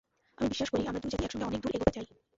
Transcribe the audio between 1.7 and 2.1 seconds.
এগোতে চাই।